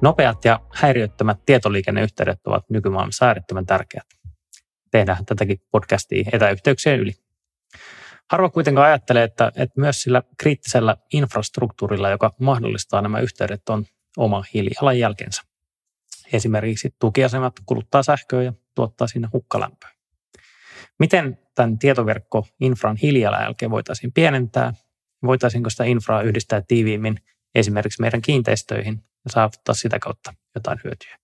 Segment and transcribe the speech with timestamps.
[0.00, 4.06] Nopeat ja häiriöttömät tietoliikenneyhteydet ovat nykymaailmassa äärettömän tärkeät.
[4.90, 7.12] Tehdään tätäkin podcastia etäyhteyksien yli.
[8.30, 13.84] Harva kuitenkaan ajattelee, että, että myös sillä kriittisellä infrastruktuurilla, joka mahdollistaa nämä yhteydet, on
[14.16, 15.42] oma hiilijalanjälkensä.
[16.32, 19.90] Esimerkiksi tukiasemat kuluttaa sähköä ja tuottaa sinne hukkalämpöä.
[20.98, 24.72] Miten tämän tietoverkko-infran hiilijalanjälkeen voitaisiin pienentää?
[25.22, 27.16] Voitaisiinko sitä infraa yhdistää tiiviimmin
[27.54, 31.18] esimerkiksi meidän kiinteistöihin ja saavuttaa sitä kautta jotain hyötyä?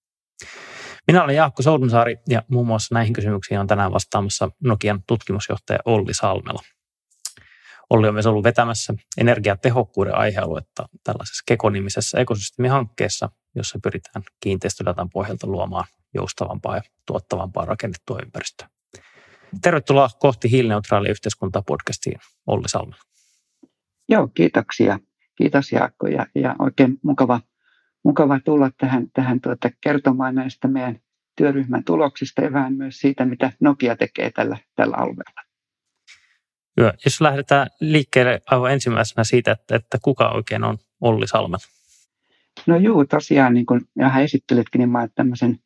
[1.07, 6.15] Minä olen Jaakko Soudunsaari ja muun muassa näihin kysymyksiin on tänään vastaamassa Nokian tutkimusjohtaja Olli
[6.15, 6.63] Salmela.
[7.91, 15.85] Olli on myös ollut vetämässä energiatehokkuuden aihealuetta tällaisessa Keko-nimisessä ekosysteemihankkeessa, jossa pyritään kiinteistödatan pohjalta luomaan
[16.15, 18.69] joustavampaa ja tuottavampaa rakennettua ympäristöä.
[19.63, 23.03] Tervetuloa kohti hiilineutraalia yhteiskuntaa podcastiin, Olli Salmela.
[24.09, 24.99] Joo, kiitoksia.
[25.37, 27.41] Kiitos Jaakko ja, ja oikein mukava,
[28.05, 31.01] mukava tulla tähän, tähän tuota, kertomaan näistä meidän
[31.37, 35.45] työryhmän tuloksista ja vähän myös siitä, mitä Nokia tekee tällä, tällä alueella.
[36.77, 41.59] Joo, jos lähdetään liikkeelle aivan ensimmäisenä siitä, että, että kuka oikein on Olli Salmela?
[42.67, 45.59] No juu, tosiaan niin kuin vähän esittelitkin, niin mä olen tämmöisen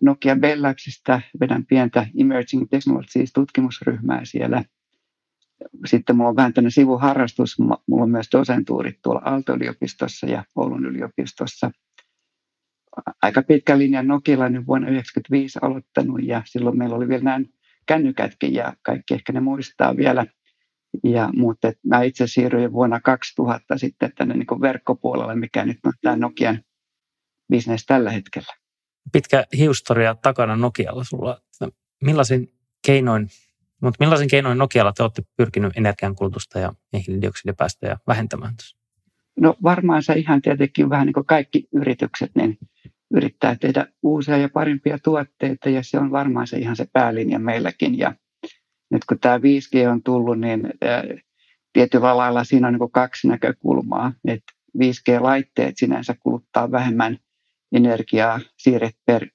[0.00, 4.64] Nokia Bellaxista vedän pientä Emerging Technologies tutkimusryhmää siellä.
[5.86, 7.58] Sitten mulla on vähän tämmöinen sivuharrastus.
[7.58, 11.70] Mulla on myös dosentuurit tuolla Aalto-yliopistossa ja Oulun yliopistossa.
[13.22, 17.40] Aika pitkä linja Nokialla nyt vuonna 1995 aloittanut ja silloin meillä oli vielä nämä
[17.86, 20.26] kännykätkin ja kaikki ehkä ne muistaa vielä–
[21.04, 26.16] ja, mutta mä itse siirryin vuonna 2000 sitten tänne niin verkkopuolelle, mikä nyt on tämä
[26.16, 26.62] Nokian
[27.48, 28.54] bisnes tällä hetkellä.
[29.12, 31.40] Pitkä historia takana Nokialla sulla.
[32.04, 32.52] Millaisin
[32.86, 33.28] keinoin,
[33.82, 36.72] mutta millaisin keinoin Nokialla te olette pyrkinyt energiankulutusta ja
[37.06, 38.54] hiilidioksidipäästöjä vähentämään?
[39.40, 42.58] No varmaan se ihan tietenkin vähän niin kuin kaikki yritykset, niin
[43.14, 47.98] yrittää tehdä uusia ja parempia tuotteita ja se on varmaan se ihan se päälinja meilläkin.
[47.98, 48.14] Ja
[48.90, 50.70] nyt kun tämä 5G on tullut, niin
[51.72, 54.12] tietyllä lailla siinä on niin kaksi näkökulmaa.
[54.28, 57.18] Että 5G-laitteet sinänsä kuluttaa vähemmän
[57.72, 58.40] energiaa
[59.06, 59.28] per,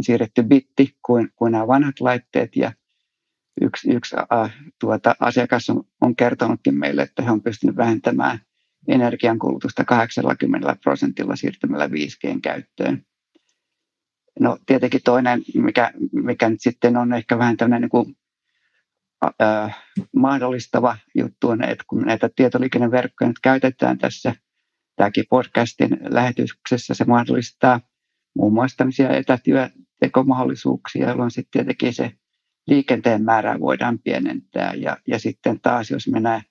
[0.00, 2.56] siirretty bitti kuin, kuin nämä vanhat laitteet.
[2.56, 2.72] Ja
[3.60, 8.38] yksi, yksi äh, tuota, asiakas on, on kertonutkin meille, että he on pystynyt vähentämään
[8.88, 13.02] energiankulutusta 80 prosentilla siirtymällä 5Gn käyttöön.
[14.40, 18.16] No tietenkin toinen, mikä, mikä nyt sitten on ehkä vähän tämmöinen niin kuin
[19.42, 19.78] äh,
[20.16, 24.34] mahdollistava juttu on, että kun näitä tietoliikenneverkkoja nyt käytetään tässä
[24.96, 27.80] tämäkin podcastin lähetyksessä, se mahdollistaa
[28.36, 32.12] muun muassa tämmöisiä etätyötekomahdollisuuksia, jolloin sitten tietenkin se
[32.70, 34.74] liikenteen määrää voidaan pienentää.
[34.74, 36.42] Ja, ja sitten taas, jos mennään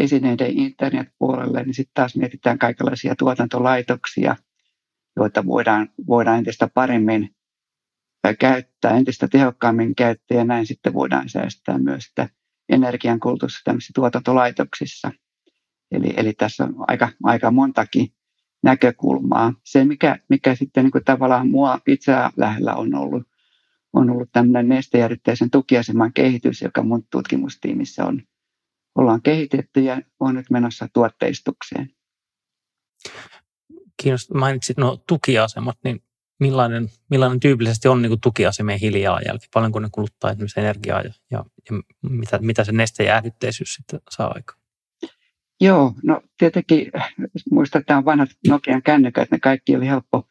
[0.00, 4.36] esineiden internetpuolelle, niin sitten taas mietitään kaikenlaisia tuotantolaitoksia,
[5.16, 7.34] joita voidaan, voidaan entistä paremmin
[8.38, 12.28] käyttää entistä tehokkaammin käyttää ja näin sitten voidaan säästää myös sitä
[12.68, 15.12] energiankulutusta tämmöisissä tuotantolaitoksissa.
[15.90, 18.08] Eli, eli tässä on aika, aika montakin
[18.62, 19.52] näkökulmaa.
[19.64, 23.22] Se, mikä, mikä sitten niin kuin tavallaan mua itseä lähellä on ollut,
[23.92, 28.22] on ollut tämmöinen nestejärjitteisen tukiaseman kehitys, joka mun tutkimustiimissä on,
[28.94, 31.90] ollaan kehitetty ja on nyt menossa tuotteistukseen.
[34.02, 36.02] Kiinnostaa, mainitsit no tukiasemat, niin
[36.40, 41.44] millainen, millainen tyypillisesti on niin kuin tukiasemien hiilijalanjälki, paljonko ne kuluttaa esimerkiksi energiaa ja, ja,
[41.70, 44.58] ja mitä, mitä se nestejäähdytteisyys sitten saa aikaan?
[45.60, 46.92] Joo, no tietenkin
[47.96, 50.28] on vanhat Nokian kännykät, ne kaikki oli helppo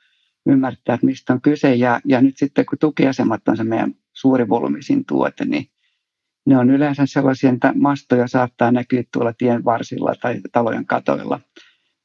[0.48, 1.76] ymmärtää, että mistä on kyse.
[1.76, 5.66] Ja, ja nyt sitten kun tukiasemat on se meidän suuri volyymisin tuote, niin
[6.46, 11.40] ne on yleensä sellaisia, että mastoja saattaa näkyä tuolla tien varsilla tai talojen katoilla–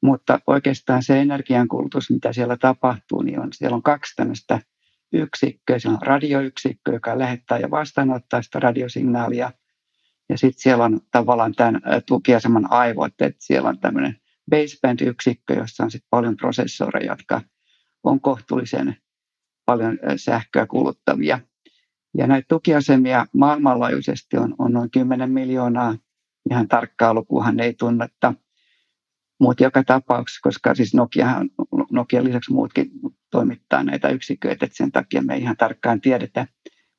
[0.03, 4.61] mutta oikeastaan se energiankulutus, mitä siellä tapahtuu, niin on, siellä on kaksi tämmöistä
[5.13, 5.79] yksikköä.
[5.79, 9.53] Siellä on radioyksikkö, joka lähettää ja vastaanottaa sitä radiosignaalia.
[10.29, 14.17] Ja sitten siellä on tavallaan tämän tukiaseman aivot, että siellä on tämmöinen
[14.51, 17.41] baseband-yksikkö, jossa on sitten paljon prosessoreja, jotka
[18.05, 18.97] on kohtuullisen
[19.67, 21.39] paljon sähköä kuluttavia.
[22.19, 25.97] Ja näitä tukiasemia maailmanlaajuisesti on, on noin 10 miljoonaa.
[26.51, 28.35] Ihan tarkkaa lukuhan ei tunnetta.
[29.41, 31.29] Mutta joka tapauksessa, koska siis Nokia,
[31.93, 32.91] Nokia lisäksi muutkin
[33.31, 36.47] toimittaa näitä yksiköitä, että sen takia me ei ihan tarkkaan tiedetä.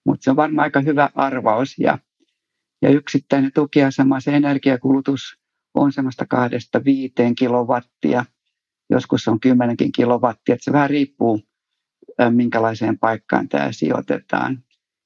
[0.05, 1.97] Mutta se on varmaan aika hyvä arvaus ja,
[2.81, 5.39] ja yksittäinen tukiasema, se energiakulutus
[5.73, 8.25] on semmoista kahdesta viiteen kilowattia,
[8.93, 11.41] joskus on kymmenenkin kilowattia, että se vähän riippuu
[12.29, 14.63] minkälaiseen paikkaan tämä sijoitetaan.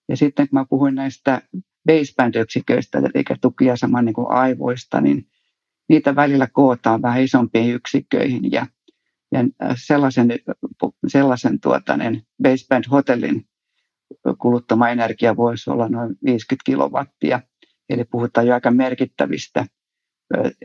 [0.10, 1.42] Ja sitten kun mä puhuin näistä
[1.88, 5.28] baseband-yksiköistä, eli tukiaseman niin kuin aivoista, niin
[5.89, 8.66] niitä välillä kootaan vähän isompiin yksikköihin ja,
[9.31, 9.44] ja
[9.86, 10.28] sellaisen,
[11.07, 13.45] sellaisen tuotainen baseband-hotellin
[14.38, 17.42] kuluttama energia voisi olla noin 50 kilowattia,
[17.89, 19.66] eli puhutaan jo aika merkittävistä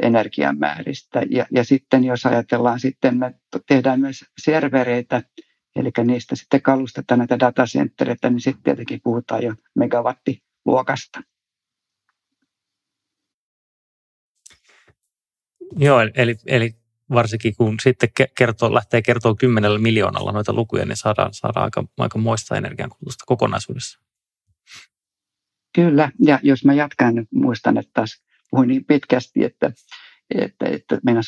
[0.03, 1.23] energiamääristä.
[1.31, 3.35] Ja, ja sitten jos ajatellaan, sitten me
[3.69, 5.23] tehdään myös servereitä,
[5.77, 11.21] eli niistä sitten kalustetaan näitä datacenttereitä, niin sitten tietenkin puhutaan jo megawattiluokasta.
[15.77, 16.75] Joo, eli, eli
[17.13, 22.19] varsinkin kun sitten kertoo, lähtee kertoa kymmenellä miljoonalla noita lukuja, niin saadaan, saadaan aika, aika
[22.19, 24.01] moista energiankulutusta kokonaisuudessa.
[25.75, 29.73] Kyllä, ja jos mä jatkan, nyt muistan, että taas puhuin niin pitkästi, että,
[30.35, 31.23] että, että meidän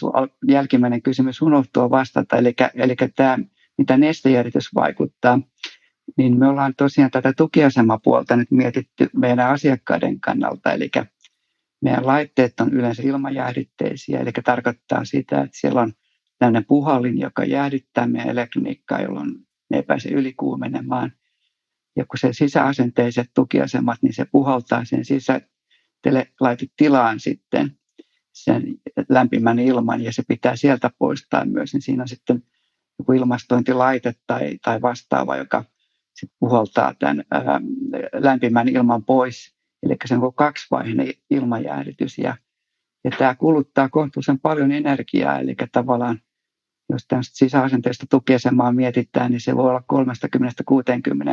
[0.48, 3.38] jälkimmäinen kysymys unohtuu vastata, eli, eli tämä,
[3.78, 5.40] mitä nestejärjitys vaikuttaa,
[6.16, 10.90] niin me ollaan tosiaan tätä tukiasemapuolta nyt mietitty meidän asiakkaiden kannalta, eli
[11.82, 15.92] meidän laitteet on yleensä ilmajäähdytteisiä, eli tarkoittaa sitä, että siellä on
[16.38, 19.34] tämmöinen puhallin, joka jäähdyttää meidän elektroniikkaa, jolloin
[19.70, 21.12] ne ei pääse ylikuumenemaan.
[21.96, 25.04] Ja kun se sisäasenteiset tukiasemat, niin se puhaltaa sen
[26.04, 27.78] sisälaitetilaan sitten
[28.32, 28.64] sen
[29.08, 32.42] lämpimän ilman ja se pitää sieltä poistaa myös, niin siinä on sitten
[32.98, 35.64] joku ilmastointilaite tai, tai vastaava, joka
[36.14, 37.60] sitten puhaltaa tämän ää,
[38.12, 39.54] lämpimän ilman pois
[39.84, 42.36] Eli se on kaksivaiheinen ilmajäähdytys ja,
[43.04, 46.20] ja tämä kuluttaa kohtuullisen paljon energiaa, eli tavallaan
[46.90, 49.82] jos tästä sisäasenteista tukiasemaa mietitään, niin se voi olla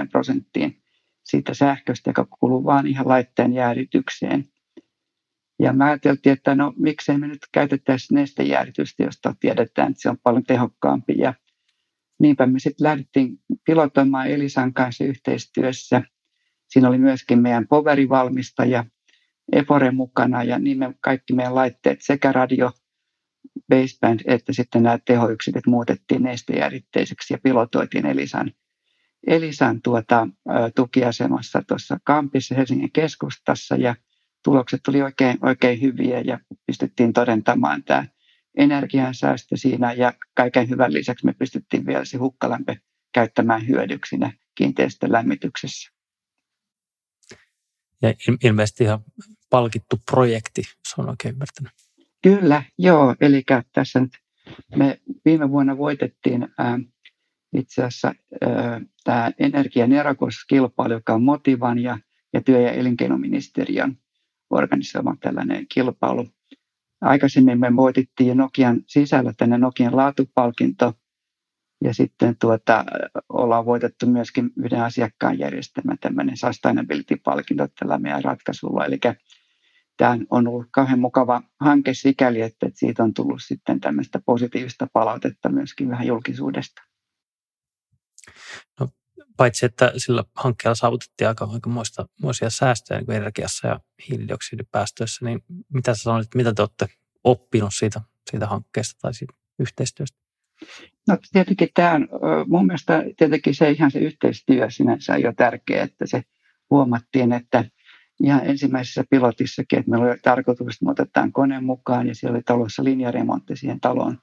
[0.06, 0.82] 30-60 prosenttiin
[1.24, 4.51] siitä sähköstä, joka kuluu vaan ihan laitteen jäähdytykseen.
[5.62, 10.18] Ja mä ajateltiin, että no miksei me nyt käytettäisi nestejäähdytystä, josta tiedetään, että se on
[10.24, 11.14] paljon tehokkaampi.
[11.18, 11.34] Ja
[12.20, 16.02] niinpä me sitten lähdettiin pilotoimaan Elisan kanssa yhteistyössä–
[16.72, 18.86] Siinä oli myöskin meidän poverivalmistaja
[19.52, 22.72] Efore mukana ja niin me kaikki meidän laitteet sekä radio,
[23.70, 28.52] baseband että sitten nämä tehoyksiköt muutettiin nestejäritteiseksi ja pilotoitiin Elisan,
[29.28, 30.28] Elisan tuota,
[30.76, 33.96] tukiasemassa tuossa Kampissa Helsingin keskustassa ja
[34.44, 38.06] tulokset tuli oikein, oikein hyviä ja pystyttiin todentamaan tämä
[38.58, 42.76] energiansäästö siinä ja kaiken hyvän lisäksi me pystyttiin vielä se hukkalämpö
[43.14, 45.92] käyttämään hyödyksinä kiinteistölämmityksessä.
[48.02, 49.00] Ja ilmeisesti ihan
[49.50, 51.72] palkittu projekti, se on oikein ymmärtänyt.
[52.24, 53.16] Kyllä, joo.
[53.22, 53.44] Eli
[53.74, 54.12] tässä nyt
[54.76, 56.80] me viime vuonna voitettiin ää,
[57.54, 58.14] itse asiassa
[59.04, 61.98] tämä energianerokoskilpailu, joka on Motivan ja,
[62.34, 63.98] ja työ- ja elinkeinoministeriön
[64.52, 66.28] organisoima tällainen kilpailu.
[67.02, 70.94] Aikaisemmin me voitettiin Nokian sisällä tänne Nokian laatupalkinto,
[71.84, 72.86] ja sitten tuota,
[73.30, 78.86] ollaan voitettu myöskin yhden asiakkaan järjestämä tämmöinen sustainability-palkinto tällä meidän ratkaisulla.
[78.86, 79.00] Eli
[79.98, 85.50] tämä on ollut kauhean mukava hanke sikäli, että siitä on tullut sitten tämmöistä positiivista palautetta
[85.50, 86.82] myöskin vähän julkisuudesta.
[88.80, 88.88] No,
[89.38, 95.44] paitsi että sillä hankkeella saavutettiin aika, aika muista, muisia säästöjä niin energiassa ja hiilidioksidipäästöissä, niin
[95.74, 96.88] mitä sä sanoit, mitä te olette
[97.24, 100.18] oppinut siitä, siitä hankkeesta tai siitä yhteistyöstä?
[101.08, 102.08] No tietenkin tämä on
[102.48, 106.24] mun mielestä tietenkin se ihan se yhteistyö sinänsä on jo tärkeä, että se
[106.70, 107.66] huomattiin, että
[108.24, 112.44] ihan ensimmäisessä pilotissakin, että meillä oli tarkoitus, että me otetaan kone mukaan ja siellä oli
[112.44, 114.18] talossa linjaremontti siihen taloon,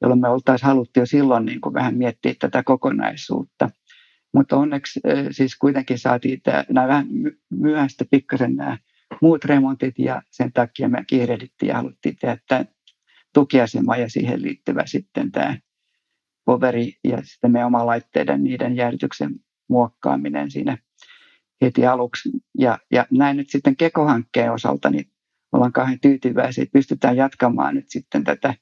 [0.00, 3.70] jolloin me oltaisiin haluttu jo silloin niin kuin vähän miettiä tätä kokonaisuutta.
[4.34, 7.06] Mutta onneksi siis kuitenkin saatiin tämä, nämä vähän
[7.50, 8.78] myöhäistä pikkasen nämä
[9.22, 12.64] muut remontit ja sen takia me kiirehdittiin ja haluttiin tehdä tämä
[13.34, 15.56] tukiasema ja siihen liittyvä sitten tämä
[16.44, 19.34] poveri ja sitten meidän oma laitteiden niiden jäädytyksen
[19.68, 20.78] muokkaaminen siinä
[21.62, 22.30] heti aluksi.
[22.58, 25.10] Ja, ja näin nyt sitten Keko-hankkeen osalta niin
[25.52, 28.54] ollaan kauhean tyytyväisiä, että pystytään jatkamaan nyt sitten tätä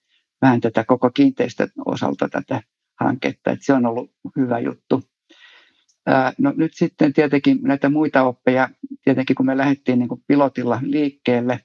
[0.42, 2.62] vähän tätä koko kiinteistön osalta tätä
[3.00, 5.02] hanketta, että se on ollut hyvä juttu.
[6.38, 8.68] No nyt sitten tietenkin näitä muita oppeja,
[9.04, 11.60] tietenkin kun me lähdettiin niin kuin pilotilla liikkeelle,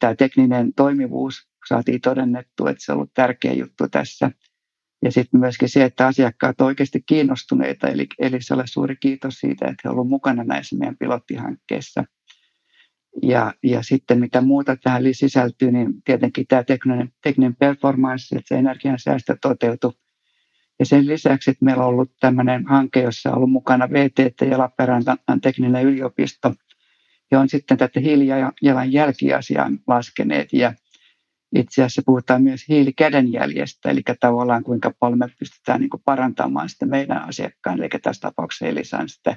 [0.00, 4.30] tämä tekninen toimivuus saatiin todennettu, että se on ollut tärkeä juttu tässä–
[5.04, 9.66] ja sitten myöskin se, että asiakkaat ovat oikeasti kiinnostuneita, eli, eli se suuri kiitos siitä,
[9.66, 12.04] että he ovat mukana näissä meidän pilottihankkeissa.
[13.22, 18.58] Ja, ja sitten mitä muuta tähän sisältyy, niin tietenkin tämä tekninen, tekninen performance, että se
[18.58, 19.92] energiansäästö toteutuu.
[20.78, 24.58] Ja sen lisäksi, että meillä on ollut tämmöinen hanke, jossa on ollut mukana VTT ja
[24.58, 26.54] Lappeenrannan tekninen yliopisto,
[27.30, 30.52] ja on sitten tätä hiilijalanjälkiasiaa laskeneet.
[30.52, 30.72] Ja
[31.54, 37.28] itse asiassa puhutaan myös hiilikädenjäljestä, eli tavallaan kuinka paljon me pystytään niin parantamaan sitä meidän
[37.28, 39.36] asiakkaan, eli tässä tapauksessa Elisan sitä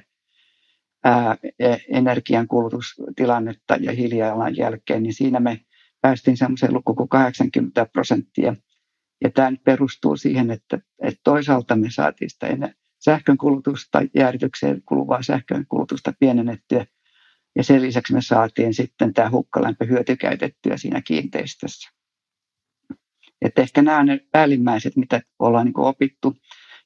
[1.59, 5.59] e, energiankulutustilannetta ja hiilijalanjälkeen, niin siinä me
[6.01, 8.55] päästiin semmoiseen lukuun kuin 80 prosenttia.
[9.23, 12.47] Ja tämä nyt perustuu siihen, että, että toisaalta me saatiin sitä
[12.99, 16.85] sähkön kulutusta, jääritykseen kuluvaa sähkön kulutusta pienennettyä,
[17.55, 21.89] ja sen lisäksi me saatiin sitten tämä hukkalämpö hyötykäytettyä siinä kiinteistössä.
[23.41, 26.37] Että ehkä nämä on ne päällimmäiset, mitä ollaan niin opittu.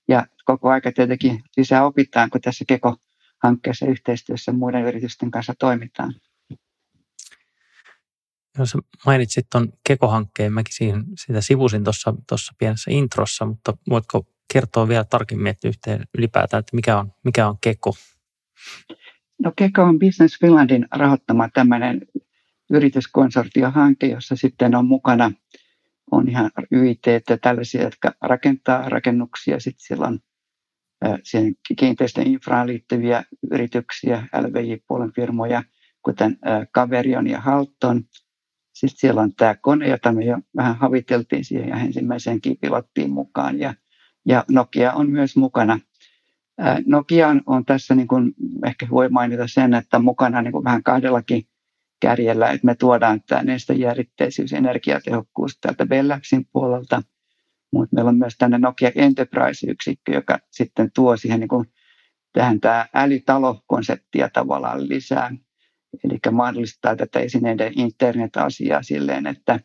[0.07, 6.13] Ja koko aika tietenkin lisää opitaan, kun tässä Keko-hankkeessa yhteistyössä muiden yritysten kanssa toimitaan.
[8.57, 15.03] Jos mainitsit tuon Keko-hankkeen, mäkin siihen, sitä sivusin tuossa pienessä introssa, mutta voitko kertoa vielä
[15.03, 17.93] tarkemmin että yhteen ylipäätään, että mikä on, mikä on Keko?
[19.39, 22.01] No Keko on Business Finlandin rahoittama tämmöinen
[22.69, 25.31] yrityskonsortiohanke, jossa sitten on mukana
[26.11, 29.59] on ihan YIT, että tällaisia, jotka rakentaa rakennuksia.
[29.59, 30.19] Sitten siellä on
[31.23, 35.63] siihen kiinteistön infraan liittyviä yrityksiä, LVJ-puolen firmoja,
[36.01, 36.37] kuten
[36.71, 38.03] Kaverion ja Halton.
[38.81, 43.59] Sitten siellä on tämä kone, jota me jo vähän haviteltiin siihen ja ensimmäiseen pilottiin mukaan.
[43.59, 43.73] Ja,
[44.25, 45.79] ja Nokia on myös mukana.
[46.85, 48.33] Nokia on, tässä, niin kuin,
[48.65, 51.43] ehkä voi mainita sen, että mukana niin kuin vähän kahdellakin
[51.99, 57.01] kärjellä, että me tuodaan tämä nestejääritteisyys, energiatehokkuus täältä Bellapsin puolelta,
[57.73, 61.65] mutta meillä on myös tänne Nokia Enterprise-yksikkö, joka sitten tuo siihen niin kuin
[62.33, 65.31] tähän tämä älytalo-konseptia tavallaan lisää.
[66.03, 69.59] Eli mahdollistaa tätä esineiden internet-asiaa silleen, että,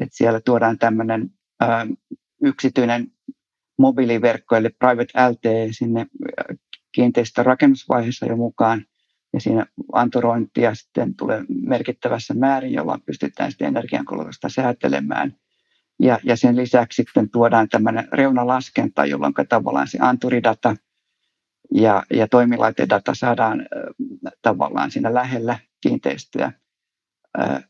[0.00, 1.30] että siellä tuodaan tämmöinen
[1.60, 1.86] ää,
[2.42, 3.06] yksityinen
[3.78, 6.06] mobiiliverkko, eli Private LTE sinne
[6.92, 8.84] kiinteistön rakennusvaiheessa jo mukaan,
[9.32, 15.36] ja siinä antorointia sitten tulee merkittävässä määrin, jolloin pystytään sitten energiankulutusta säätelemään.
[16.02, 20.76] Ja, ja sen lisäksi sitten tuodaan tämmöinen reunalaskenta, jolloin tavallaan se anturidata
[21.72, 26.52] ja, ja toimilaitedata saadaan äh, tavallaan siinä lähellä kiinteistöä
[27.40, 27.64] äh,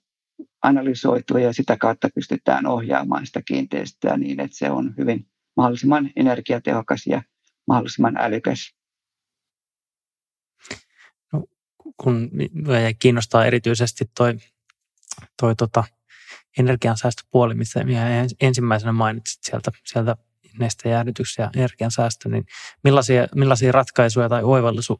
[0.62, 7.06] analysoitua ja sitä kautta pystytään ohjaamaan sitä kiinteistöä niin, että se on hyvin mahdollisimman energiatehokas
[7.06, 7.22] ja
[7.68, 8.74] mahdollisimman älykäs.
[11.96, 12.30] Kun
[12.98, 14.34] kiinnostaa erityisesti toi,
[15.40, 15.84] toi tota
[16.58, 17.80] energiansäästöpuoli, missä
[18.40, 20.16] ensimmäisenä mainitsit sieltä, sieltä
[20.58, 22.44] nestejäähdytys ja energiansäästö, niin
[22.84, 24.42] millaisia, millaisia ratkaisuja tai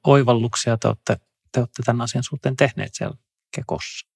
[0.04, 1.16] oivalluksia te olette,
[1.52, 3.16] te olette tämän asian suhteen tehneet siellä
[3.54, 4.14] Kekossa?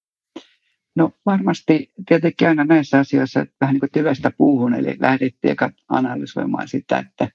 [0.96, 5.56] No varmasti tietenkin aina näissä asioissa vähän niin kuin puuhun, eli lähdettiin
[5.88, 7.28] analysoimaan sitä, että,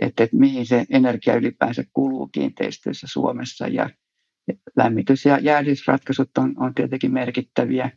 [0.00, 3.90] että, että mihin se energia ylipäänsä kuluu kiinteistöissä Suomessa ja
[4.76, 7.90] lämmitys- ja jäähdysratkaisut on, on tietenkin merkittäviä.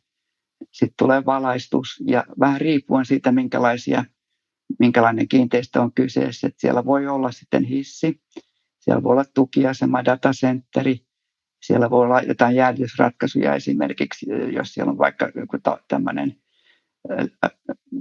[0.72, 4.06] Sitten tulee valaistus ja vähän riippuen siitä, minkälaisia,
[4.80, 6.48] minkälainen kiinteistö on kyseessä.
[6.48, 8.22] Että siellä voi olla sitten hissi,
[8.80, 11.06] siellä voi olla tukiasema, datacenteri,
[11.62, 15.58] siellä voi olla jotain jäähdysratkaisuja esimerkiksi, jos siellä on vaikka joku
[15.88, 16.36] tämmöinen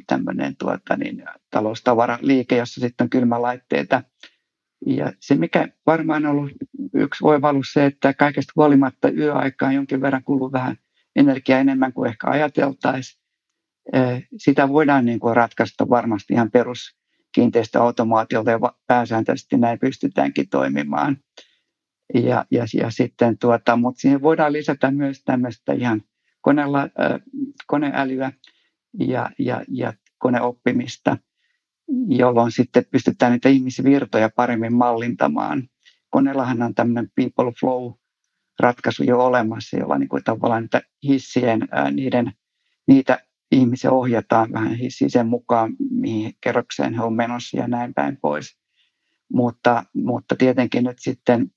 [0.07, 4.03] tämmöinen tuota, niin, taloustavaraliike, jossa sitten on kylmälaitteita–
[4.87, 6.53] ja se, mikä varmaan on ollut
[6.95, 10.77] yksi oivallus se, että kaikesta huolimatta yöaikaan jonkin verran kuluu vähän
[11.17, 13.26] energiaa enemmän kuin ehkä ajateltaisiin.
[14.37, 16.97] Sitä voidaan niin kuin ratkaista varmasti ihan perus
[17.35, 21.17] kiinteistöautomaatiolta ja pääsääntöisesti näin pystytäänkin toimimaan.
[22.15, 26.03] Ja, ja, ja sitten tuota, mutta siihen voidaan lisätä myös tämmöistä ihan
[26.41, 26.89] koneella,
[27.67, 28.33] koneälyä
[28.99, 31.17] ja, ja, ja koneoppimista
[32.09, 35.69] jolloin sitten pystytään niitä ihmisvirtoja paremmin mallintamaan.
[36.11, 37.93] Koneellahan on tämmöinen people flow
[38.61, 42.33] ratkaisu jo olemassa, jolla niin kuin tavallaan niitä hissien, niiden,
[42.89, 48.59] niitä ihmisiä ohjataan vähän sen mukaan, mihin kerrokseen he on menossa ja näin päin pois.
[49.33, 51.51] Mutta, mutta tietenkin nyt sitten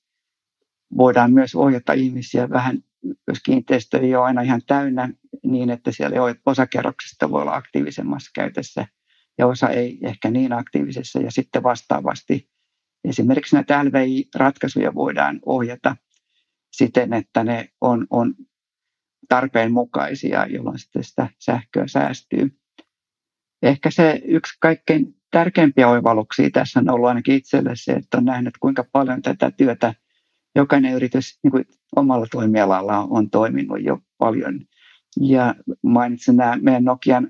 [0.98, 2.84] voidaan myös ohjata ihmisiä vähän,
[3.28, 5.10] jos kiinteistö ei ole aina ihan täynnä,
[5.44, 8.86] niin että siellä osa kerroksista voi olla aktiivisemmassa käytössä–
[9.40, 11.20] ja osa ei ehkä niin aktiivisessa.
[11.20, 12.50] Ja sitten vastaavasti
[13.04, 15.96] esimerkiksi näitä LVI-ratkaisuja voidaan ohjata
[16.72, 18.36] siten, että ne on, on
[19.30, 22.60] tarpeen mukaisia, jolloin sitten sitä sähköä säästyy.
[23.62, 28.58] Ehkä se yksi kaikkein tärkeimpiä oivalluksia tässä on ollut ainakin itselle se, että on nähnyt
[28.60, 29.94] kuinka paljon tätä työtä
[30.56, 34.60] jokainen yritys niin kuin omalla toimialalla on, toiminut jo paljon.
[35.22, 37.30] Ja mainitsin nämä meidän Nokian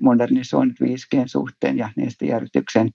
[0.00, 1.90] modernisoinnit 5G suhteen ja
[2.22, 2.90] järjestyksen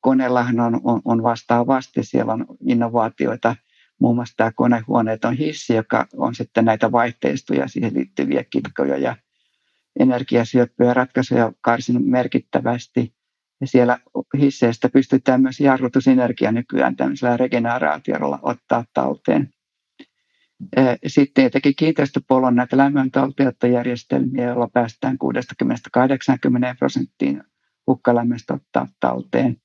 [0.00, 2.02] koneellahan on, on, on vastaavasti.
[2.02, 3.56] Siellä on innovaatioita,
[4.02, 9.16] muun muassa tämä konehuoneeton hissi, joka on sitten näitä vaihteistoja, siihen liittyviä kitkoja ja
[10.00, 13.14] energiasyöppöjä ratkaisuja karsinut merkittävästi.
[13.60, 13.98] Ja siellä
[14.38, 19.50] hisseistä pystytään myös jarrutusenergia nykyään tämmöisellä regeneraatiolla ottaa talteen.
[21.06, 27.42] Sitten teki kiinteistöpuolella näitä lämmöntalteenottojärjestelmiä, joilla päästään 60-80 prosenttiin
[27.86, 29.56] hukkalämmöstä ottaa talteen.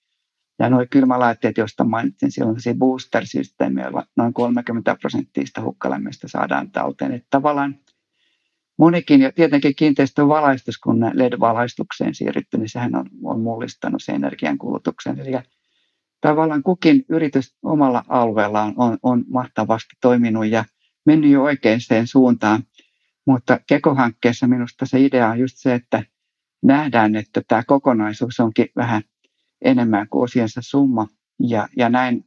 [0.59, 6.71] Ja nuo kylmälaitteet, joista mainitsin, siellä on se booster-systeemi, jolla noin 30 prosenttia hukkalämmöstä saadaan
[6.71, 7.11] talteen.
[7.11, 7.75] Että tavallaan
[8.77, 15.19] monikin, ja tietenkin kiinteistön valaistus, kun LED-valaistukseen siirrytty, niin sehän on, on mullistanut sen energiankulutuksen.
[15.19, 15.31] Eli
[16.21, 20.65] tavallaan kukin yritys omalla alueellaan on, on mahtavasti toiminut ja
[21.05, 22.63] mennyt jo oikeaan suuntaan.
[23.25, 26.03] Mutta Keko-hankkeessa minusta se idea on just se, että
[26.63, 29.01] nähdään, että tämä kokonaisuus onkin vähän
[29.61, 31.07] enemmän kuin osiensa summa.
[31.39, 32.25] Ja, ja näin,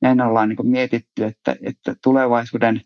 [0.00, 2.80] näin ollaan niin mietitty, että, että tulevaisuuden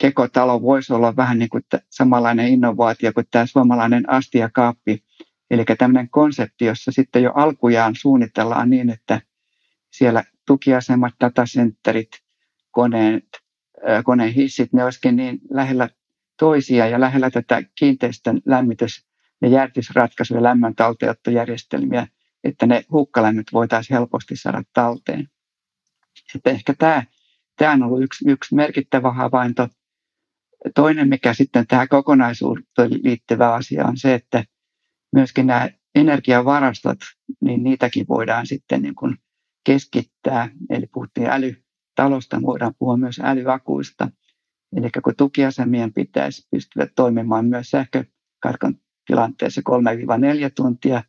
[0.00, 5.04] kekotalo voisi olla vähän niin kuin samanlainen innovaatio kuin tämä suomalainen astiakaappi.
[5.50, 9.20] Eli tämmöinen konsepti, jossa sitten jo alkujaan suunnitellaan niin, että
[9.90, 12.10] siellä tukiasemat, datacenterit,
[12.70, 13.24] koneet,
[14.04, 15.88] koneen hissit, ne olisikin niin lähellä
[16.38, 19.06] toisia ja lähellä tätä kiinteistön lämmitys-
[19.42, 22.06] ja jäätysratkaisuja, lämmön talteenottojärjestelmiä,
[22.44, 25.28] että ne hukkalämmöt voitaisiin helposti saada talteen.
[26.34, 27.02] Että ehkä tämä,
[27.56, 29.68] tämä on ollut yksi, yksi merkittävä havainto.
[30.74, 34.44] Toinen, mikä sitten tähän kokonaisuuteen liittyvä asia on se, että
[35.12, 36.98] myöskin nämä energiavarastot,
[37.40, 39.16] niin niitäkin voidaan sitten niin kuin
[39.64, 40.48] keskittää.
[40.70, 44.08] Eli puhuttiin älytalosta, voidaan puhua myös älyakuista.
[44.76, 48.74] Eli kun tukiasemien pitäisi pystyä toimimaan myös sähkökatkon
[49.06, 49.60] tilanteessa
[50.48, 51.02] 3-4 tuntia,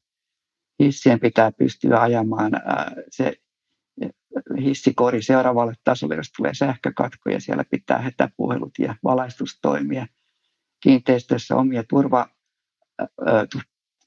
[0.82, 2.52] hissien pitää pystyä ajamaan
[3.10, 3.34] se
[4.64, 10.08] hissikori seuraavalle tasolle, jos tulee sähkökatko ja siellä pitää hätäpuhelut ja valaistustoimia.
[10.84, 12.28] Kiinteistössä omia turva,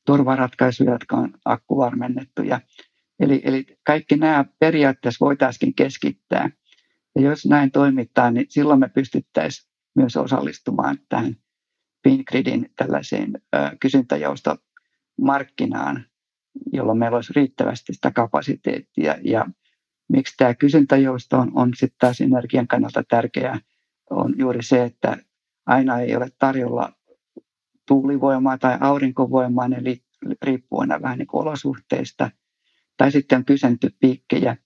[0.07, 2.61] turvaratkaisuja, jotka on akkuvarmennettuja.
[3.21, 6.51] Eli, eli kaikki nämä periaatteessa voitaisiin keskittää.
[7.15, 11.37] Ja jos näin toimitaan, niin silloin me pystyttäisiin myös osallistumaan tähän
[12.05, 13.33] Fingridin tällaiseen
[13.81, 16.07] kysyntäjoustomarkkinaan,
[16.73, 19.17] jolloin meillä olisi riittävästi sitä kapasiteettia.
[19.23, 19.47] Ja
[20.09, 23.59] miksi tämä kysyntäjousto on, on sitten taas energian kannalta tärkeää,
[24.11, 25.17] on juuri se, että
[25.67, 26.93] aina ei ole tarjolla
[27.89, 29.83] tuulivoimaa tai aurinkovoimaa, ne
[30.43, 32.31] riippuu aina vähän niin olosuhteista.
[32.97, 33.45] Tai sitten on
[34.01, 34.57] piikkejä.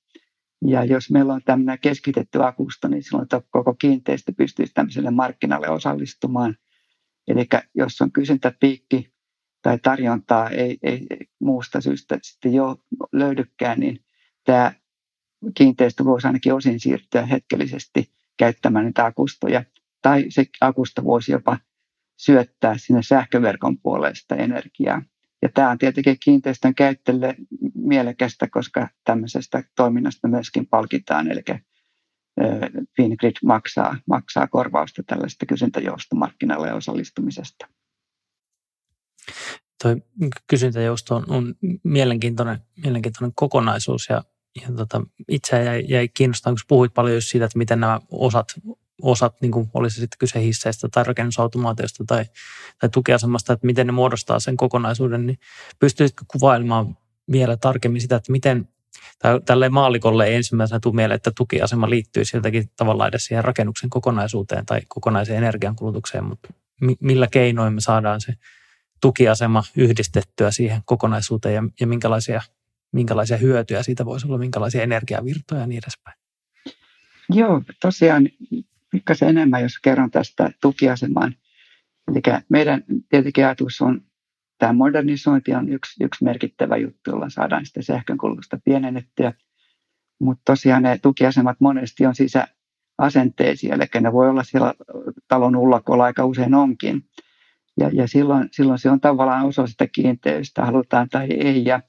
[0.67, 6.57] Ja jos meillä on tämmöinen keskitetty akusto, niin silloin koko kiinteistö pystyisi tämmöiselle markkinalle osallistumaan.
[7.29, 9.13] Eli jos on kysyntäpiikki,
[9.63, 11.07] tai tarjontaa ei, ei
[11.41, 12.77] muusta syystä sitten jo
[13.13, 14.05] löydykään, niin
[14.45, 14.73] tämä
[15.55, 19.65] kiinteistö voisi ainakin osin siirtyä hetkellisesti käyttämään niitä akustoja.
[20.03, 21.59] Tai se akusto voisi jopa
[22.17, 25.03] syöttää sinne sähköverkon puolesta energiaa.
[25.43, 27.35] Ja tämä on tietenkin kiinteistön käyttäjälle
[27.75, 31.31] mielekästä, koska tämmöisestä toiminnasta myöskin palkitaan.
[31.31, 31.43] Eli
[32.97, 37.69] Fingrid maksaa, maksaa korvausta tällaista kysyntäjoustomarkkinalle osallistumisesta.
[39.83, 39.97] Tuo
[40.47, 44.25] kysyntäjousto on, on mielenkiintoinen, mielenkiintoinen kokonaisuus ja,
[44.63, 48.49] ja tota, itse jäi, jäi kiinnostamaan, kun puhuit paljon siitä, että miten nämä osat,
[49.03, 52.25] osat niin kuin olisi sitten kyse hisseistä tai rakennusautomaatiosta tai,
[52.81, 55.39] tai tukiasemasta, että miten ne muodostaa sen kokonaisuuden, niin
[55.79, 56.97] pystyisitkö kuvailemaan
[57.33, 58.69] vielä tarkemmin sitä, että miten
[59.45, 64.67] tälle maalikolle ei ensimmäisenä tule mieleen, että tukiasema liittyy siltäkin tavallaan edes siihen rakennuksen kokonaisuuteen
[64.67, 66.49] tai kokonaiseen energiankulutukseen, mutta
[67.01, 68.35] millä keinoin me saadaan se
[69.01, 72.41] tukiasema yhdistettyä siihen kokonaisuuteen ja, ja minkälaisia,
[72.93, 76.19] minkälaisia hyötyjä siitä voisi olla, minkälaisia energiavirtoja ja niin edespäin.
[77.31, 78.29] Joo, tosiaan
[78.91, 81.35] pikkasen enemmän, jos kerron tästä tukiasemaan.
[82.11, 84.01] Eli meidän tietenkin ajatus on,
[84.59, 89.33] tämä modernisointi on yksi, yksi merkittävä juttu, jolla saadaan sitä sähkönkulutusta pienennettyä.
[90.21, 94.75] Mutta tosiaan ne tukiasemat monesti on sisäasenteisia, eli ne voi olla siellä
[95.29, 97.05] talon ullakolla aika usein onkin.
[97.81, 101.65] Ja, ja silloin, silloin se on tavallaan osa sitä kiinteistä, halutaan tai ei.
[101.65, 101.81] Ja,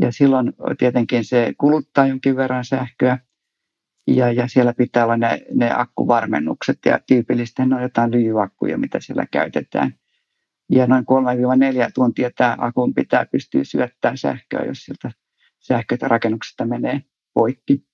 [0.00, 3.18] ja silloin tietenkin se kuluttaa jonkin verran sähköä.
[4.06, 9.26] Ja, ja siellä pitää olla ne, ne akkuvarmennukset ja tyypillisesti on jotain lyijyakkuja, mitä siellä
[9.30, 9.94] käytetään.
[10.70, 15.10] Ja noin 3-4 tuntia tämä akun pitää pystyä syöttämään sähköä, jos sieltä
[15.60, 17.02] sähkötä rakennuksesta menee
[17.34, 17.84] poikki.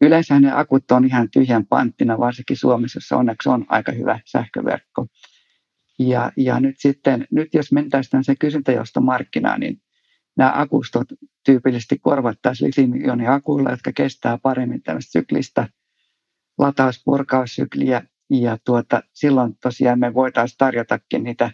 [0.00, 5.06] yleensä ne akut on ihan tyhjän panttina, varsinkin Suomessa, jossa onneksi on aika hyvä sähköverkko.
[5.98, 9.82] Ja, ja nyt sitten, nyt jos mentäisiin se kysyntäjoustomarkkinaan, niin
[10.36, 11.08] nämä akustot
[11.44, 15.68] tyypillisesti korvattaisiin litium-ioniakuilla, jotka kestää paremmin tämmöistä syklistä
[16.58, 18.02] latauspurkaussykliä.
[18.30, 21.50] Ja tuota, silloin tosiaan me voitaisiin tarjotakin niitä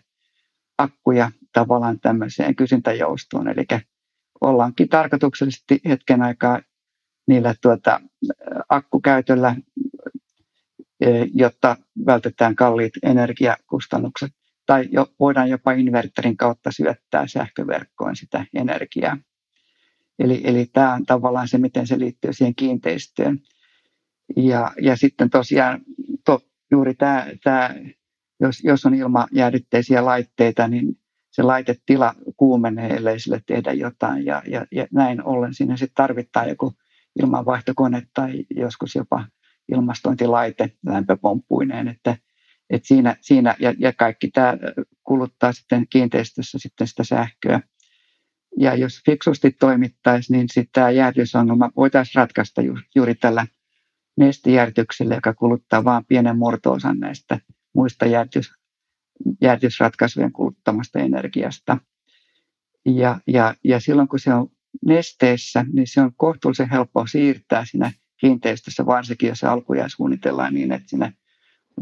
[0.78, 3.48] akkuja tavallaan tämmöiseen kysyntäjoustoon.
[3.48, 3.64] Eli
[4.40, 6.60] ollaankin tarkoituksellisesti hetken aikaa
[7.28, 8.00] niillä tuota,
[8.68, 9.56] akkukäytöllä,
[11.34, 11.76] jotta
[12.06, 14.32] vältetään kalliit energiakustannukset.
[14.66, 19.16] Tai jo, voidaan jopa inverterin kautta syöttää sähköverkkoon sitä energiaa.
[20.18, 23.38] Eli, eli tämä on tavallaan se, miten se liittyy siihen kiinteistöön.
[24.36, 25.80] Ja, ja sitten tosiaan
[26.24, 27.74] to, juuri tämä, tämä
[28.40, 30.98] jos, jos on ilmajäädytteisiä laitteita, niin
[31.30, 34.24] se laitetila kuumenee, ellei sille tehdä jotain.
[34.24, 36.72] Ja, ja, ja näin ollen siinä sitten tarvitaan joku
[37.22, 39.24] ilmanvaihtokone tai joskus jopa
[39.72, 42.16] ilmastointilaite lämpöpomppuineen, että,
[42.70, 44.54] että siinä, siinä ja, ja kaikki tämä
[45.02, 47.60] kuluttaa sitten kiinteistössä sitten sitä sähköä.
[48.58, 53.46] Ja jos fiksusti toimittaisiin, niin sitten tämä jäähdysongelma voitaisiin ratkaista ju, juuri tällä
[54.16, 57.40] nestijärjestyksellä, joka kuluttaa vain pienen murtoosan näistä
[57.74, 58.52] muista jäähdys,
[59.40, 61.78] jäähdysratkaisujen kuluttamasta energiasta.
[62.86, 64.48] Ja, ja, ja silloin kun se on
[64.86, 67.92] nesteessä, niin se on kohtuullisen helppoa siirtää siinä
[68.24, 69.46] kiinteistössä, varsinkin jos se
[69.88, 71.12] suunnitellaan niin, että siinä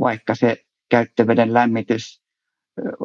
[0.00, 2.22] vaikka se käyttöveden lämmitys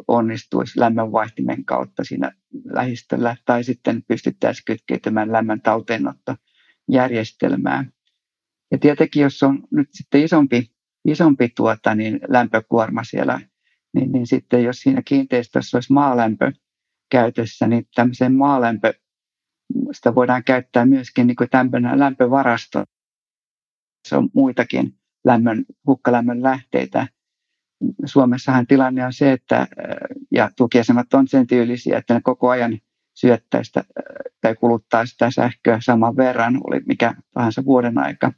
[0.08, 2.32] onnistuisi lämmönvaihtimen kautta siinä
[2.64, 7.92] lähistöllä, tai sitten pystyttäisiin kytkeytymään lämmön talteenottojärjestelmään.
[8.70, 10.70] Ja tietenkin, jos on nyt sitten isompi,
[11.04, 13.40] isompi tuota, niin lämpökuorma siellä,
[13.94, 16.52] niin, niin sitten jos siinä kiinteistössä olisi maalämpö
[17.10, 18.94] käytössä, niin tämmöisen maalämpö
[19.92, 21.48] sitä voidaan käyttää myöskin niin kuin
[21.94, 22.84] lämpövarasto.
[24.12, 27.06] On muitakin lämmön, hukkalämmön lähteitä.
[28.04, 29.66] Suomessahan tilanne on se, että
[30.30, 32.78] ja tukiasemat on sen tyylisiä, että ne koko ajan
[33.14, 33.84] syöttää sitä
[34.40, 38.32] tai kuluttaa sitä sähköä saman verran, oli mikä tahansa vuoden aika.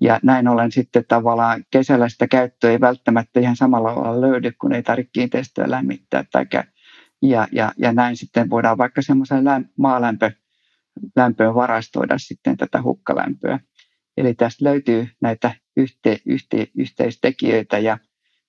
[0.00, 4.72] Ja näin ollen sitten tavallaan kesällä sitä käyttöä ei välttämättä ihan samalla lailla löydy, kun
[4.72, 6.46] ei tarvitse kiinteistöä lämmittää tai
[7.22, 9.44] ja, ja, ja näin sitten voidaan vaikka semmoisen
[9.78, 10.30] maalämpö,
[11.16, 13.60] lämpöön varastoida sitten tätä hukkalämpöä.
[14.18, 17.98] Eli tästä löytyy näitä yhte, yhte, yhteistekijöitä ja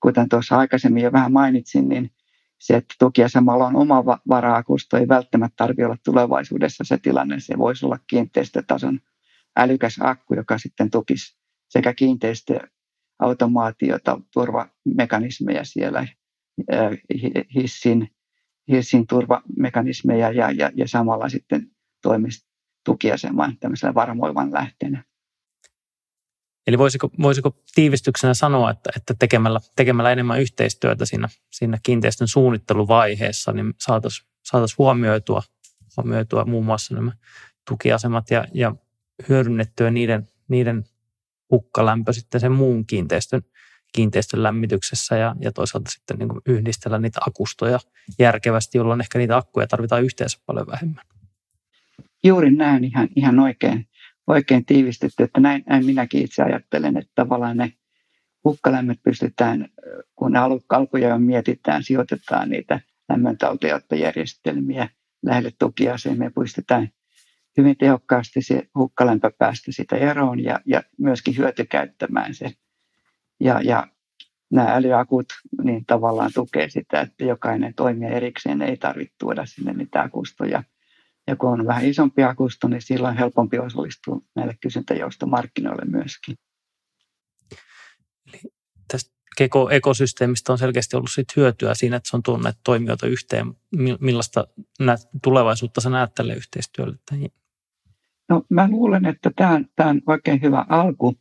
[0.01, 2.11] kuten tuossa aikaisemmin jo vähän mainitsin, niin
[2.59, 7.39] se, että toki samalla on oma varaakusto, ei välttämättä tarvitse olla tulevaisuudessa se tilanne.
[7.39, 8.99] Se voisi olla kiinteistötason
[9.57, 11.37] älykäs akku, joka sitten tukisi
[11.69, 16.07] sekä kiinteistöautomaatiota, turvamekanismeja siellä,
[17.55, 18.07] hissin
[18.71, 21.67] hissin turvamekanismeja ja, ja, ja samalla sitten
[22.01, 22.47] toimisi
[22.85, 25.08] tukiaseman tämmöisenä varmoivan lähteenä.
[26.69, 33.51] Eli voisiko, voisiko tiivistyksenä sanoa, että, että tekemällä, tekemällä enemmän yhteistyötä siinä, siinä kiinteistön suunnitteluvaiheessa,
[33.51, 35.41] niin saataisiin saatais huomioitua,
[35.97, 37.11] huomioitua muun muassa nämä
[37.69, 38.75] tukiasemat ja, ja
[39.29, 40.83] hyödynnettyä niiden, niiden
[41.51, 43.41] hukkalämpö sitten sen muun kiinteistön
[43.93, 47.79] kiinteistön lämmityksessä ja, ja toisaalta sitten niin kuin yhdistellä niitä akustoja
[48.19, 51.05] järkevästi, jolloin ehkä niitä akkuja tarvitaan yhteensä paljon vähemmän.
[52.23, 53.88] Juuri näin ihan, ihan oikein,
[54.29, 57.73] oikein tiivistetty, että näin, näin minäkin itse ajattelen, että tavallaan ne
[58.43, 59.67] hukkalämmöt pystytään,
[60.15, 60.39] kun ne
[60.69, 64.89] alkuja jo mietitään, sijoitetaan niitä lämmöntalteenottojärjestelmiä
[65.25, 66.89] lähelle tukiasemia, pystytään
[67.57, 72.51] hyvin tehokkaasti se hukkalämpö päästä sitä eroon ja, ja myöskin hyötykäyttämään se
[73.39, 73.87] ja, ja
[74.51, 75.25] nämä älyakut
[75.63, 80.63] niin tavallaan tukee sitä, että jokainen toimija erikseen ei tarvitse tuoda sinne mitään kustoja.
[81.29, 86.35] Ja kun on vähän isompi akusto, niin silloin helpompi osallistua näille kysyntäjoustomarkkinoille myöskin.
[88.27, 88.41] Eli
[88.87, 89.11] tästä
[89.71, 93.53] ekosysteemistä on selkeästi ollut sit hyötyä siinä, että se on tuonut näitä toimijoita yhteen.
[93.99, 94.47] Millaista
[95.23, 96.97] tulevaisuutta sä näet tälle yhteistyölle?
[98.29, 101.15] No mä luulen, että tämä on, tämä on oikein hyvä alku.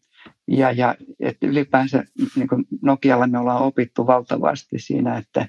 [0.48, 2.04] Ja, ja että ylipäänsä
[2.36, 5.48] niin kuin Nokialla me ollaan opittu valtavasti siinä, että,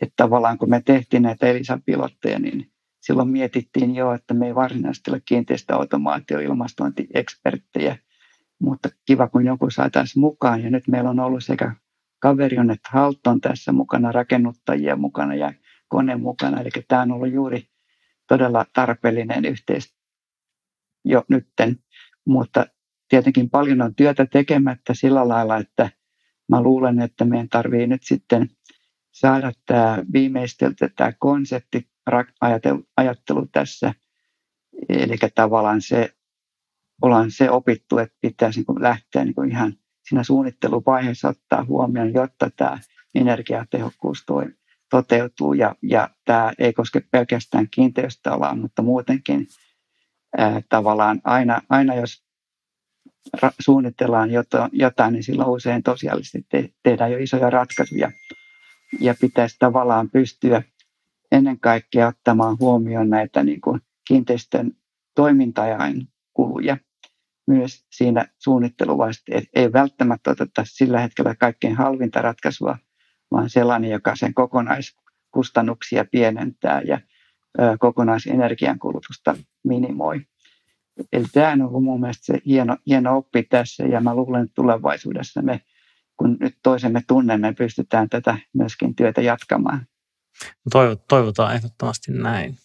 [0.00, 2.71] että tavallaan kun me tehtiin näitä Elisa-pilotteja, niin
[3.02, 7.98] silloin mietittiin jo, että me ei varsinaisesti ole kiinteistöautomaatio ilmastointieksperttejä,
[8.58, 10.62] mutta kiva kun joku saataisiin mukaan.
[10.62, 11.74] Ja nyt meillä on ollut sekä
[12.18, 15.52] Kaverion että Halton tässä mukana, rakennuttajia mukana ja
[15.88, 16.60] kone mukana.
[16.60, 17.68] Eli tämä on ollut juuri
[18.28, 20.02] todella tarpeellinen yhteistyö
[21.04, 21.78] jo nytten,
[22.26, 22.66] mutta
[23.08, 25.90] tietenkin paljon on työtä tekemättä sillä lailla, että
[26.48, 28.50] mä luulen, että meidän tarvii nyt sitten
[29.10, 31.91] saada tämä viimeistelty tämä konsepti,
[32.96, 33.94] ajattelu tässä.
[34.88, 36.14] Eli tavallaan se
[37.02, 39.74] ollaan se opittu, että pitäisi niin lähteä niin ihan
[40.08, 42.78] siinä suunnitteluvaiheessa ottaa huomioon, jotta tämä
[43.14, 44.44] energiatehokkuus toi,
[44.90, 45.52] toteutuu.
[45.52, 49.46] Ja, ja tämä ei koske pelkästään kiinteistöalaa, mutta muutenkin
[50.38, 52.24] ää, tavallaan aina, aina jos
[53.60, 54.30] suunnitellaan
[54.72, 58.12] jotain, niin silloin usein tosiaalisesti te- tehdään jo isoja ratkaisuja.
[59.00, 60.62] Ja pitäisi tavallaan pystyä
[61.32, 64.72] ennen kaikkea ottamaan huomioon näitä niin kuin kiinteistön
[65.14, 66.76] toimintajan kuluja
[67.46, 69.22] myös siinä suunnitteluvaiheessa.
[69.54, 72.78] Ei välttämättä oteta sillä hetkellä kaikkein halvinta ratkaisua,
[73.30, 77.00] vaan sellainen, joka sen kokonaiskustannuksia pienentää ja
[77.78, 80.20] kokonaisenergiankulutusta minimoi.
[81.12, 84.54] Eli tämä on ollut mun mielestä se hieno, hieno oppi tässä ja mä luulen, että
[84.54, 85.60] tulevaisuudessa me,
[86.16, 89.86] kun nyt toisemme tunnemme, pystytään tätä myöskin työtä jatkamaan.
[91.08, 92.58] Toivotaan ehdottomasti näin.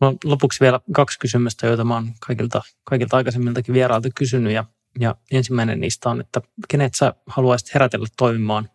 [0.00, 4.52] No, lopuksi vielä kaksi kysymystä, joita oon kaikilta, kaikilta aikaisemmiltakin vierailta kysynyt.
[4.52, 4.64] Ja,
[5.00, 8.68] ja ensimmäinen niistä on, että kenet sä haluaisit herätellä toimimaan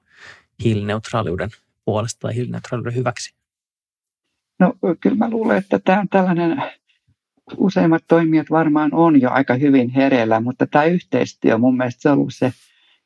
[0.63, 1.49] hiilineutraaliuden
[1.85, 3.35] puolesta tai hiilineutraaliuden hyväksi?
[4.59, 6.63] No kyllä mä luulen, että tämä on tällainen,
[7.57, 12.17] useimmat toimijat varmaan on jo aika hyvin hereillä, mutta tämä yhteistyö mun mielestä se on
[12.17, 12.53] ollut se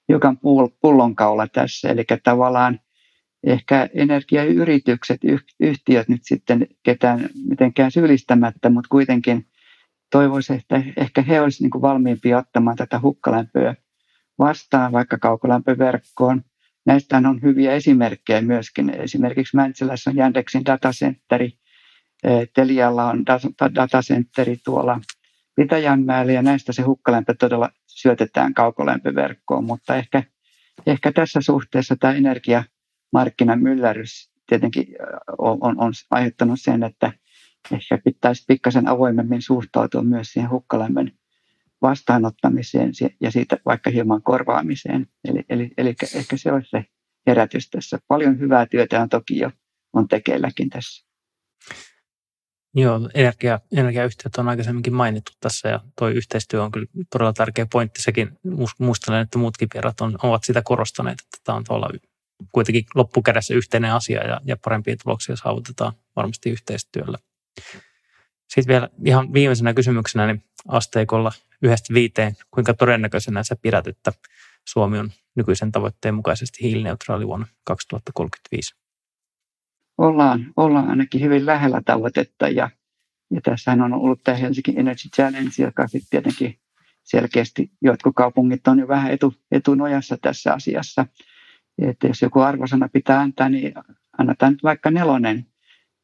[0.09, 0.33] joka
[0.81, 1.89] pullonkaula tässä.
[1.89, 2.79] Eli tavallaan
[3.43, 5.21] ehkä energiayritykset,
[5.59, 9.45] yhtiöt nyt sitten ketään mitenkään syyllistämättä, mutta kuitenkin
[10.11, 13.75] toivoisin, että ehkä he olisivat niin valmiimpia ottamaan tätä hukkalämpöä
[14.39, 16.41] vastaan vaikka kaukolämpöverkkoon.
[16.85, 18.89] Näistä on hyviä esimerkkejä myöskin.
[18.89, 21.51] Esimerkiksi Mäntsälässä on Jandexin datacentteri,
[22.55, 23.25] Telialla on
[23.75, 24.99] datacentteri tuolla
[25.55, 30.23] Pitäjänmäellä ja näistä se hukkalämpö todella syötetään kaukolämpöverkkoon, mutta ehkä,
[30.87, 32.63] ehkä tässä suhteessa tämä energia
[33.13, 34.87] markkinamyllärys tietenkin
[35.37, 37.13] on, on, on aiheuttanut sen, että
[37.71, 41.11] ehkä pitäisi pikkasen avoimemmin suhtautua myös siihen hukkalämmön
[41.81, 42.91] vastaanottamiseen
[43.21, 45.07] ja siitä vaikka hieman korvaamiseen.
[45.25, 46.85] Eli, eli, eli ehkä se olisi se
[47.27, 47.99] herätys tässä.
[48.07, 49.51] Paljon hyvää työtä on toki jo
[49.93, 51.07] on tekeilläkin tässä.
[52.75, 58.01] Joo, energia, energiayhtiöt on aikaisemminkin mainittu tässä ja tuo yhteistyö on kyllä todella tärkeä pointti.
[58.01, 58.39] Sekin
[58.79, 61.89] muistelen, että muutkin vierat on, ovat sitä korostaneet, että tämä on tuolla
[62.51, 67.17] kuitenkin loppukädessä yhteinen asia ja, ja parempia tuloksia saavutetaan varmasti yhteistyöllä.
[68.47, 74.11] Sitten vielä ihan viimeisenä kysymyksenä niin asteikolla yhdestä viiteen, kuinka todennäköisenä sä pidät, että
[74.67, 78.75] Suomi on nykyisen tavoitteen mukaisesti hiilineutraali vuonna 2035?
[79.97, 82.69] Ollaan, ollaan ainakin hyvin lähellä tavoitetta ja,
[83.31, 86.59] ja tässähän on ollut tämä Helsinki Energy Challenge, joka sitten tietenkin
[87.03, 91.05] selkeästi jotkut kaupungit on jo vähän etu, etunojassa tässä asiassa.
[91.81, 93.73] Että jos joku arvosana pitää antaa, niin
[94.17, 95.45] annetaan nyt vaikka nelonen.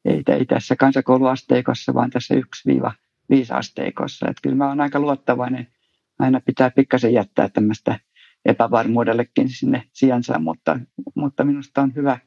[0.04, 2.38] Ei, ei tässä kansakouluasteikossa, vaan tässä 1-5
[3.50, 4.28] asteikossa.
[4.28, 5.68] Että kyllä mä oon aika luottavainen.
[6.18, 8.00] Aina pitää pikkasen jättää tämmöistä
[8.44, 10.80] epävarmuudellekin sinne sijansa, mutta,
[11.14, 12.18] mutta minusta on hyvä,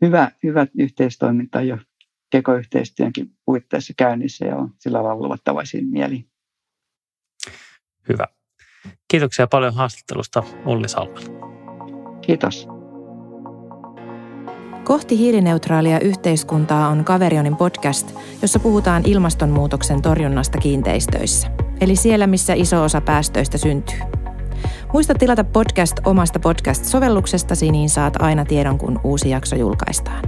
[0.00, 1.78] hyvä, hyvä yhteistoiminta jo
[2.30, 6.24] kekoyhteistyönkin puitteissa käynnissä ja on sillä lailla luottavaisin mieli.
[8.08, 8.26] Hyvä.
[9.08, 11.39] Kiitoksia paljon haastattelusta Olli Salmela.
[12.30, 12.68] Kiitos.
[14.84, 21.48] Kohti hiilineutraalia yhteiskuntaa on Kaverionin podcast, jossa puhutaan ilmastonmuutoksen torjunnasta kiinteistöissä.
[21.80, 23.98] Eli siellä, missä iso osa päästöistä syntyy.
[24.92, 30.24] Muista tilata podcast omasta podcast-sovelluksestasi, niin saat aina tiedon, kun uusi jakso julkaistaan.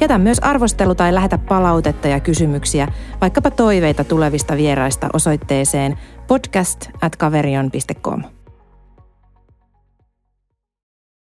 [0.00, 2.88] Jätä myös arvostelu tai lähetä palautetta ja kysymyksiä,
[3.20, 8.37] vaikkapa toiveita tulevista vieraista osoitteeseen podcast at kaverion.com.